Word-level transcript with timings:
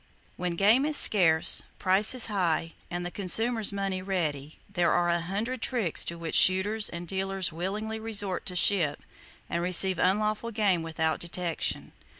When 0.35 0.55
game 0.55 0.83
is 0.87 0.97
scarce, 0.97 1.61
prices 1.77 2.25
high 2.25 2.73
and 2.89 3.05
the 3.05 3.11
consumer's 3.11 3.71
money 3.71 4.01
ready, 4.01 4.57
there 4.67 4.89
are 4.91 5.09
a 5.11 5.21
hundred 5.21 5.61
tricks 5.61 6.03
to 6.05 6.17
which 6.17 6.33
shooters 6.35 6.89
and 6.89 7.07
dealers 7.07 7.53
willingly 7.53 7.99
resort 7.99 8.47
to 8.47 8.55
ship 8.55 9.03
and 9.47 9.61
receive 9.61 9.99
unlawful 9.99 10.49
game 10.49 10.81
without 10.81 11.19
detection. 11.19 11.91